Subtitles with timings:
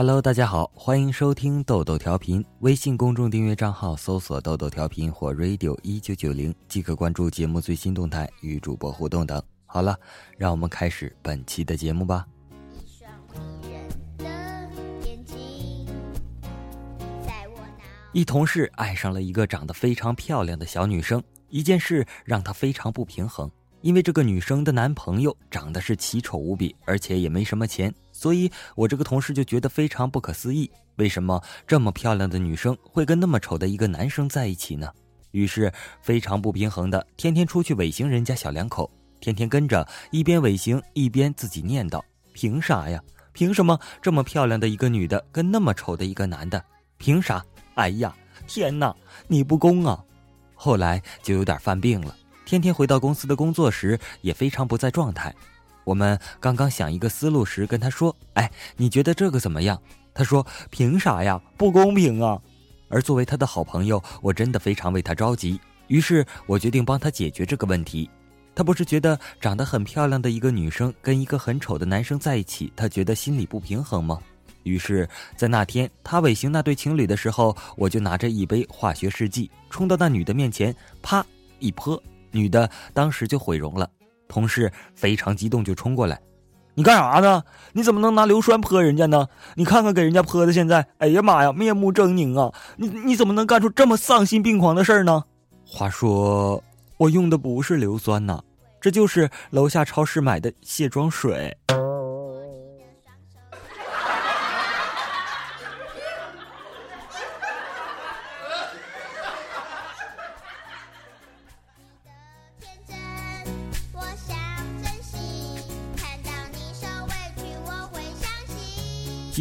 [0.00, 2.42] Hello，大家好，欢迎收听豆豆调频。
[2.60, 9.42] 微信公众订阅账号搜索“豆豆调频”或 “radio 一九九零”，即可关注节目最新动态与主播互动等。
[9.66, 9.94] 好了，
[10.38, 12.26] 让我们开始本期的节目吧。
[18.14, 23.50] 一同事爱上了一个长得非常漂亮的小女生，一件事让他非常不平衡。
[23.82, 34.90] 因为这个女生的男朋友长得是奇丑无比，而且也没什么钱，所以我这个同事就觉得非常不可思议：为什么这么漂亮的女生会跟那么丑的一个男生在一起呢？
[35.30, 38.90] 于是非常不平衡的，天天出去尾行人家小两口，
[39.20, 43.02] 天天跟着一边尾行一边自己念叨：凭啥呀？
[43.32, 46.62] 凭什么这么漂亮的一个女的跟那么丑的一个男的？
[46.98, 47.42] 凭啥？
[47.76, 48.14] 哎呀，
[48.46, 48.94] 天哪！
[49.28, 50.04] 你不公啊！
[50.54, 52.14] 后来就有点犯病了。
[52.50, 55.32] 天天回到公司的工作时也非常不在状态。
[55.84, 59.80] 我们刚刚想一个思路时，跟他说：“哎，你觉得这个怎么样？”
[60.12, 61.40] 他说：“凭啥呀？
[61.56, 62.36] 不公平啊！”
[62.90, 65.60] 而作为他的好朋友，我真的非常为他着急。
[65.86, 68.10] 于是我决定帮他解决这个问题。
[68.52, 74.18] 他不是觉得长得很漂亮的一个女生跟一个很丑的男生在一起，他觉得心里不平衡吗？
[74.64, 81.24] 于是，在那天他尾行那对情侣的时候，我就拿着一杯化学试剂冲到那女的面前，啪
[81.60, 82.02] 一泼。
[82.32, 83.88] 女的当时就毁容了，
[84.28, 86.20] 同事非常激动，就冲过来
[86.74, 87.42] ：“你干啥呢？
[87.72, 89.26] 你怎么能拿硫酸泼人家呢？
[89.54, 92.52] 你看看给人家泼的，现在，哎呀妈呀，面目狰狞啊！
[92.76, 95.24] 你你怎么能干出这么丧心病狂的事儿呢？”
[95.66, 96.62] 话说，
[96.96, 98.40] 我用的不是硫酸呐，
[98.80, 101.56] 这就是楼下超市买的卸妆水。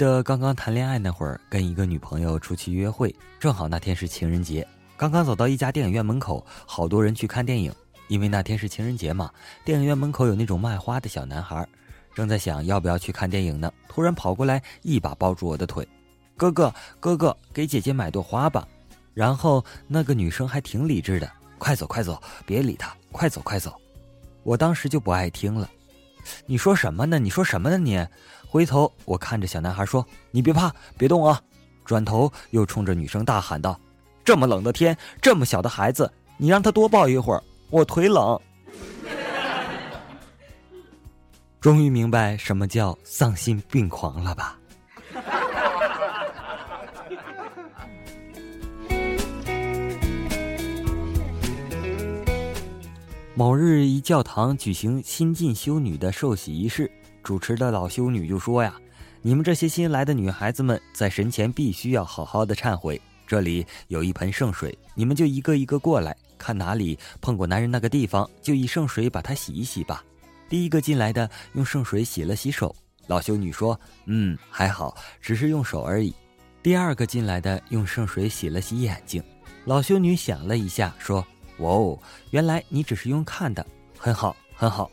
[0.00, 4.66] 得刚刚谈恋爱那会儿，跟一个女朋友出去约会，正好那天是情人节。
[4.96, 7.70] 刚刚走到一家电影院门口，好多人去看电影。
[8.08, 9.30] 因为那天是情人节嘛，
[9.62, 11.68] 电影院门口有那种卖花的小男孩，
[12.14, 13.70] 正在想要不要去看电影呢。
[13.88, 15.86] 突然跑过来，一把抱住我的腿
[16.34, 18.66] ：“哥哥，哥哥，给姐姐买朵花吧。”
[19.12, 23.76] 然后那个女生还挺理智的：“快走，快走，别理他，快走，快走。”
[24.44, 25.70] 我当时就不爱听了
[26.46, 27.18] ：“你说什么呢？
[27.18, 27.76] 你说什么呢？
[27.76, 28.06] 你？”
[28.50, 31.40] 回头我看着小男孩说：“你别怕，别动啊！”
[31.86, 33.78] 转头又冲着女生大喊道
[34.24, 37.40] ：“这么冷的天，这么小的孩子，你让他多抱一会儿，
[37.70, 38.36] 我腿冷。”
[41.60, 44.58] 终于明白什么叫丧心病狂了吧？
[53.36, 56.90] 某日，一教堂举行新晋修女的受洗仪式。
[57.22, 58.74] 主持的老修女就说呀
[59.22, 63.00] ：“你们这些新来的女孩子们，在神前必须要好好的忏悔。
[63.26, 70.04] 这里有一盆圣水，你们就一个一个过来，看哪里碰过男人那个地方，就以圣水把它洗一洗吧。”
[70.48, 72.74] 第一个进来的用圣水洗了洗手，
[73.06, 76.12] 老修女说：“嗯，还好，只是用手而已。”
[76.62, 79.22] 第二个进来的用圣水洗了洗眼睛，
[79.64, 81.24] 老修女想了一下说
[81.58, 81.96] ：“哦，
[82.30, 83.64] 原来你只是用看的，
[83.96, 84.90] 很好，很好。”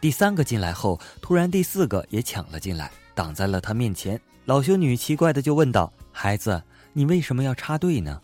[0.00, 4.20] 第三个进来后，突然第四个也抢了进来，挡在了他面前。
[4.44, 8.20] 老修女奇怪的就问道：“孩子，你为什么要插队呢？”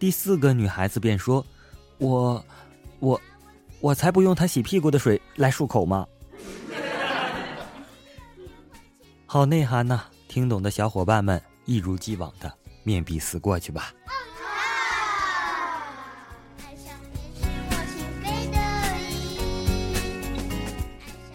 [0.00, 1.44] 第四个女孩子便说
[1.98, 2.44] ：“我，
[2.98, 3.20] 我，
[3.80, 6.06] 我才不用他洗屁股的水来漱口吗？”
[9.24, 10.02] 好内涵呐！
[10.28, 12.52] 听懂的小伙伴们，一如既往的
[12.82, 13.94] 面壁思过去吧。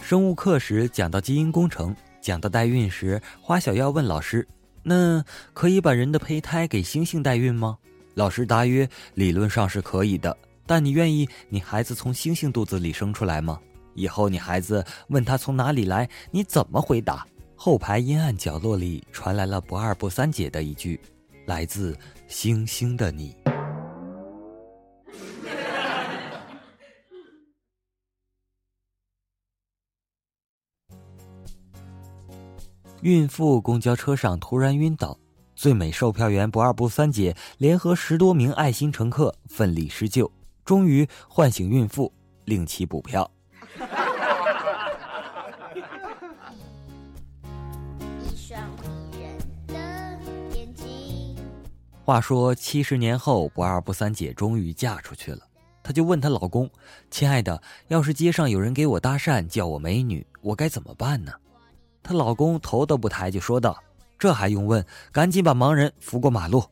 [0.07, 4.47] 生物课时讲到基因工程，讲到代孕时，花小药问老师
[4.81, 7.77] ：“那可以把人的胚胎给猩猩代孕吗？”
[8.15, 13.59] 老师答曰：“理论上是可以的，但你愿意你孩子从猩猩肚子里生出来吗？
[13.95, 20.97] 以后你孩子问他从哪里来，你怎么回答？”后排阴暗角落里传来了不二不三姐的一句
[21.45, 21.93] ：“来自
[22.29, 23.35] 星星的你。”
[33.07, 35.17] 孕妇公交车上突然晕倒，
[35.55, 40.29] 最美售票员不二不三姐联合十多名爱心乘客奋力施救，
[40.65, 42.11] 终于唤醒孕妇，
[42.43, 43.31] 令其补票。
[52.03, 55.39] 话说七十年后，不二不三姐终于嫁出去了，
[55.81, 56.69] 她就问她老公
[57.09, 61.31] ：“亲爱的，要是街上有人给我搭讪，叫我美女，我该怎么办呢？”
[62.03, 63.77] 她老公头都不抬就说道
[64.17, 64.85] ：“这还用问？
[65.11, 66.63] 赶紧把盲人扶过马路。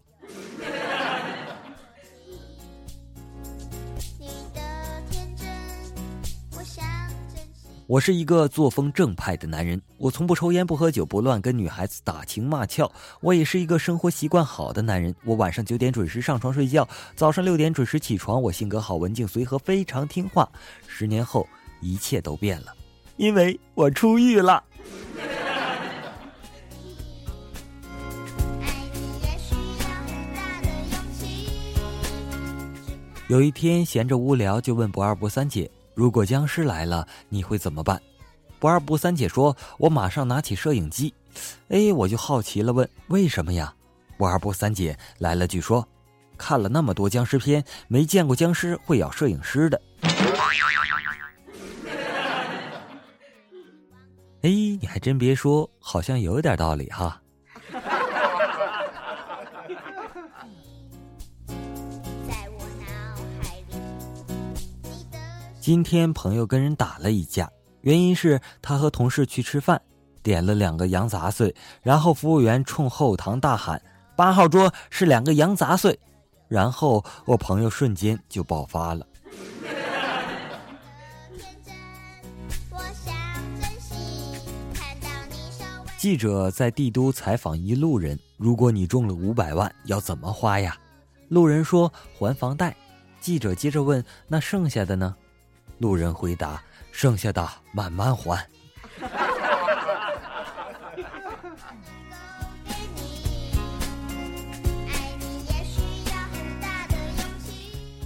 [7.88, 12.92] 我是一个作风正派的男人，我从不抽烟不喝酒不乱跟女孩子打情骂俏。
[13.22, 18.42] 我也是一个生活习惯好的男人，我晚上九点准时上床睡觉，早上六点准时起床。
[18.42, 20.50] 我性格好，文静随和，非常听话。
[20.88, 21.48] 十年后，
[21.80, 22.74] 一切都变了，
[23.18, 24.64] 因为我出狱了。
[33.28, 35.70] 有一天闲着无聊，就问不二不三姐。
[35.94, 38.00] 如果僵尸来了，你会怎么办？
[38.60, 41.14] 不二不三姐说：“我马上拿起摄影机。”
[41.70, 43.74] 哎，我就好奇了，问：“为什么呀？”
[44.18, 45.86] 不二不三姐来了句说
[46.38, 49.82] ：“看了那么多僵尸片，没见过僵尸会咬摄影师的。”
[54.46, 54.50] 哎，
[54.80, 57.20] 你还真别说，好像有点道理哈。
[65.60, 67.50] 今天朋友跟人打了一架，
[67.82, 69.82] 原因是他和同事去吃饭，
[70.22, 73.82] 点了两个羊杂碎，然后服务员冲后堂大喊
[74.16, 76.00] ：“八号桌是两个羊杂碎。”
[76.48, 79.04] 然后我朋友瞬间就爆发了。
[86.06, 90.78] 记者在帝都采访一路人：“如果你中了五百万，要怎么花呀？”
[91.30, 92.76] 路人说：“还房贷。”
[93.20, 95.16] 记者接着问：“那剩下的呢？”
[95.80, 96.62] 路人回答
[96.94, 98.48] ：“剩下的慢慢还。”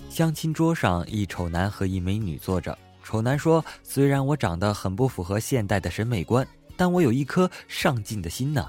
[0.09, 2.77] 相亲桌上，一丑男和一美女坐着。
[3.03, 6.47] 丑男说：“虽然我长得很不符合现代的审美观，
[6.79, 8.65] 但我有一颗上进的心呢。”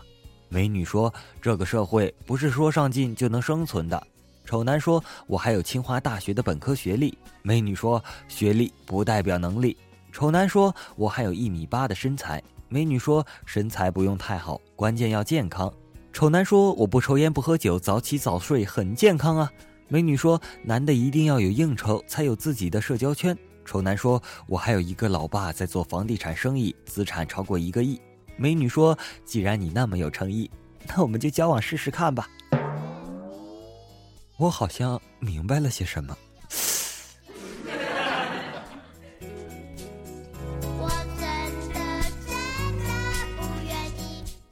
[0.51, 4.07] 美女说：“这个社会不是说上进就能生存的。”
[4.45, 9.77] 丑男说：“我还有清华大学的本科学历。”美女说：“学历不代表能力。”
[10.11, 15.73] 丑男说：“我还有一米八的身材。”美女说：“身材不用太好，关键要健康。”
[16.13, 19.53] 丑男说：“我不抽烟不喝酒，早起早睡，很健康啊。”
[19.87, 23.39] 美女说：“男的一定要有应酬，才有自己的社交圈。”
[23.71, 28.01] 丑男说：“我还有一个老爸在做房地产生意，资产超过一个亿。”
[28.37, 30.51] 美女说：“既然你那么有诚意，
[30.89, 32.29] 那我们就交往试试看吧。”
[34.39, 36.19] 我好像明白了些什么。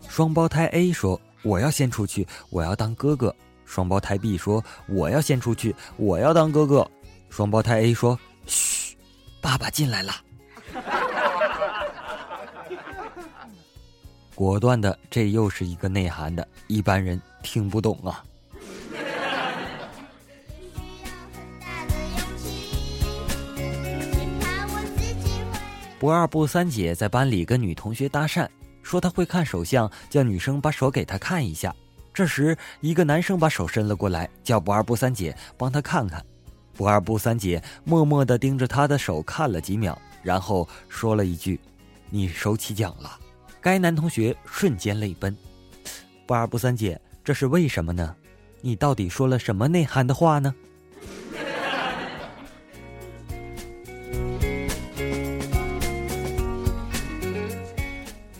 [0.07, 3.35] 双胞胎 A 说：“我要先出去，我要当哥哥。”
[3.67, 6.89] 双胞胎 B 说：“我要先出去，我要当哥哥。”
[7.31, 8.17] 双胞胎 A 说
[8.47, 8.78] ：“嘘，
[9.41, 10.13] 爸爸进来了。
[14.35, 18.25] ”果断的，这又是一个内涵的，一般人听不懂啊。
[25.99, 28.49] 不二不三姐在班里跟女同学搭讪，
[28.85, 31.75] 说她会看手相，叫女生把手给她看一下。
[32.15, 36.25] 这时，一个男生把手伸了过来，叫不二不三姐帮他看看。
[36.79, 41.59] 不二不三姐默默的盯着他的手看了几秒，然后说了一句
[42.09, 43.19] ：“你手起奖了。”
[43.61, 45.37] 该男同学瞬间泪奔。
[46.25, 48.15] 不二不三姐，这是为什么呢？
[48.61, 50.55] 你到底说了什么内涵的话呢？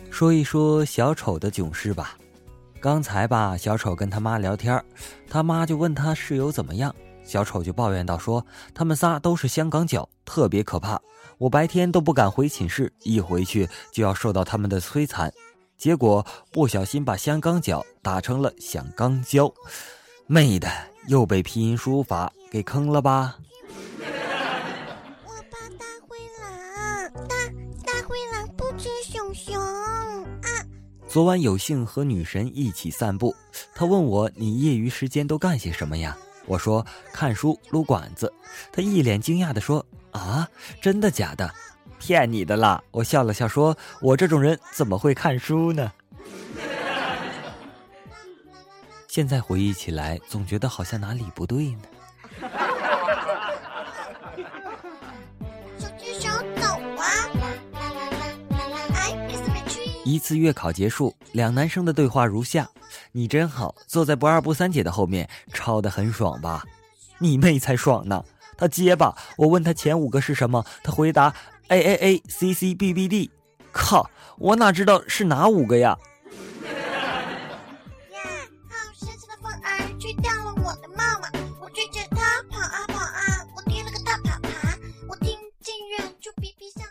[0.09, 2.17] 说一说小丑的囧事吧。
[2.79, 4.81] 刚才吧，小丑跟他妈聊天，
[5.29, 6.95] 他妈就问他室友怎么样，
[7.29, 8.43] 小丑就抱怨道：“说
[8.73, 10.99] 他们仨都是香港脚，特别可怕。
[11.37, 15.31] 我白天都不敢回寝室，一回去就要受到他们的摧残。
[15.77, 19.53] 结果不小心把香港脚打成了响钢胶，
[20.25, 20.67] 妹的
[21.07, 23.37] 又被拼音输入法给坑了吧？”
[25.23, 27.35] 我怕大灰狼，大
[27.85, 30.65] 大灰狼不吃熊熊啊
[31.07, 33.35] 昨晚有幸和女神一起散步，
[33.75, 36.17] 她问我：“你业余时间都干些什么呀？”
[36.49, 38.33] 我说：“看书、撸管子。”
[38.73, 40.49] 他一脸惊讶地说：“啊，
[40.81, 41.49] 真的假的？
[41.99, 45.91] 骗你的啦！”我笑了笑说：“我这种人怎么会看书呢？”
[49.07, 51.81] 现在回忆起来，总觉得好像哪里不对呢。
[60.05, 62.67] 一次月考结束，两男生的对话如下：
[63.11, 66.63] 你真好，坐在不二不三姐的后面，抄得很爽吧？
[67.17, 68.23] 你妹才爽呢！
[68.57, 71.33] 他结巴，我问他前五个是什么，他回答
[71.69, 73.31] A A A C C B B D。
[73.71, 75.97] 靠，我哪知道是哪五个呀？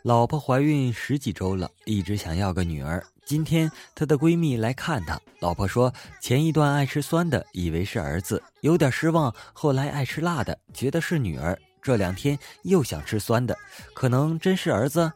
[0.05, 9.35] 老婆怀孕十几周了，一直想要个女儿，今天她的闺蜜来看她，老婆说前一段爱吃酸的，以为是儿子，有点失望。
[9.53, 11.61] 后来爱吃辣的，觉得是女儿。
[11.83, 13.55] 这两天又想吃酸的，
[13.93, 15.13] 可能真是儿子。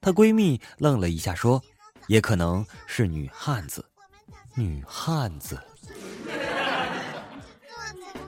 [0.00, 1.60] 她闺蜜愣了一下，说
[2.06, 3.84] ：“也可能是女汉子，
[4.54, 5.58] 女汉子。”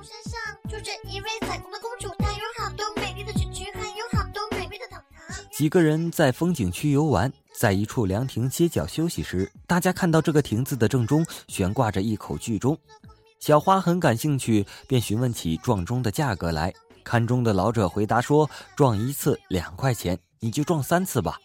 [0.02, 5.36] 山上住着一位彩虹的公主，她有好多美丽的裙裙，还有好多美味的糖糖。
[5.52, 12.74] 几个人在风景区游玩，在一处凉亭歇脚休息时，大家看到这个亭子的正中悬挂着一口巨钟。
[13.38, 16.72] 小花很感兴趣，便询问起撞钟的价格来。
[17.04, 21.38] 看钟的老者回答说：“撞一次两块钱，你就撞三次吧。”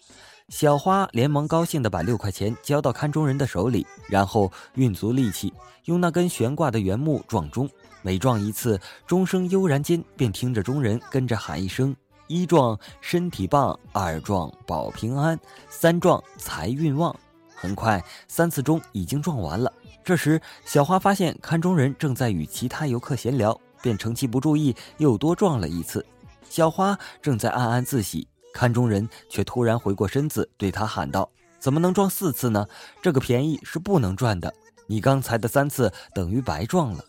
[0.48, 5.52] 小花连忙高兴地把六块钱交到看钟人的手里，然后运足力气，
[5.84, 7.70] 用那根悬挂的圆木撞钟。
[8.02, 11.94] 每撞一次，钟声悠然间便听着钟人跟着喊一声
[12.28, 15.40] ：“一撞身体棒，二撞保平安，
[15.70, 17.16] 三撞财运旺。”
[17.56, 19.72] 很快，三次钟已经撞完了。
[20.04, 26.06] 这时，小花发现看钟人正在与其他游客闲聊，便趁其不注意又多撞了一次。
[26.48, 31.28] 小花正在暗暗自喜，看钟人却突然回过身子对他喊道
[31.58, 32.68] ：“怎么能撞四次呢？
[33.02, 34.54] 这个便宜是不能赚的。
[34.86, 37.04] 你刚才的三次等于白撞了。”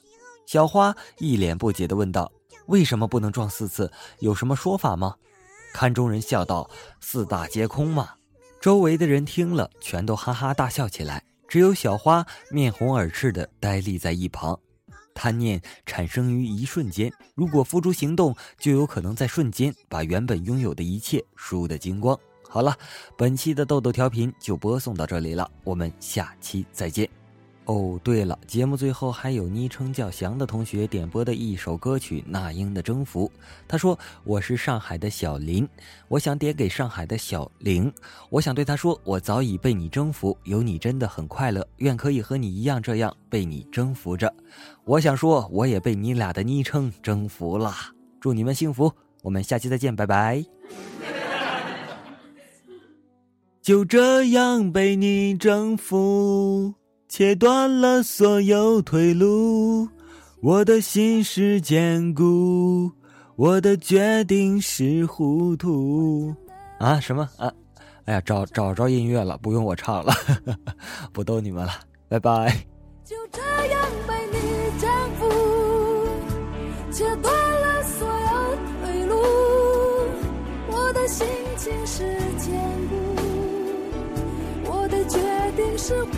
[0.46, 2.30] 小花一脸不解地问道
[2.66, 3.90] ：“为什么不能撞四次？
[4.20, 5.16] 有什么说法吗？”
[5.73, 6.70] 看中人笑道
[7.00, 8.11] ：“四大皆空嘛。”
[8.61, 14.58] 周围的人听了，全都哈哈大笑起来，只有小花面红耳赤地呆立在一旁。
[15.14, 22.18] 贪念产生于一瞬间，如果付诸行动，就有可能在瞬间把原本拥有的一切输得精光。
[22.49, 22.76] 好了，
[23.16, 27.25] 本期的豆豆调频就播送到这里了，我们下期再见。
[27.66, 33.28] 哦，对了，节目最后还有昵称叫翔的同学点播的一首歌曲《那英的征服》。
[33.66, 35.68] 他说：“我是上海的小林，
[36.06, 37.92] 我想点给上海的小玲。
[38.30, 44.32] 我想对他说，我早已被你征服，有你真的很快乐，愿可以和你一样这样被你征服着。
[44.85, 47.75] 我想说，我也被你俩的昵称征服了。
[48.20, 48.92] 祝你们幸福，
[49.23, 50.44] 我们下期再见，拜拜。
[53.61, 56.75] 就这样被你征服。”
[57.16, 59.88] 切断了所有退路，
[60.42, 62.92] 我的心是坚固，
[63.37, 66.35] 我的决定是糊涂。
[66.78, 67.50] 啊什么啊？
[68.04, 70.12] 哎呀，找找着音乐了，不用我唱了，
[71.11, 71.73] 不逗你们了，
[72.06, 72.54] 拜拜。
[73.02, 74.38] 就这样被你
[74.78, 75.25] 征服，
[76.92, 79.16] 切断了所有退路，
[80.70, 82.04] 我的心情是
[82.37, 82.94] 坚固，
[84.70, 85.18] 我的决
[85.56, 86.11] 定是糊。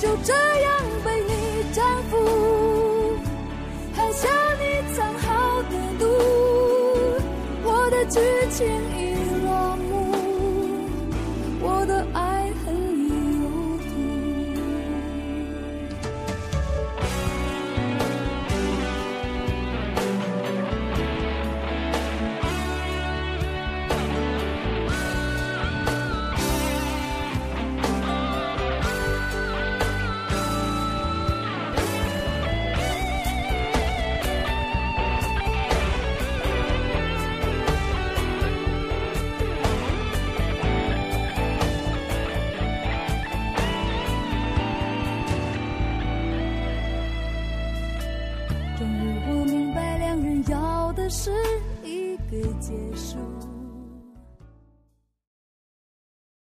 [0.00, 0.70] 就这样
[1.04, 1.32] 被你
[1.74, 2.16] 征服，
[3.96, 4.28] 喝下
[4.60, 6.06] 你藏好的毒，
[7.64, 8.20] 我的剧
[8.52, 8.64] 情
[8.96, 9.07] 已。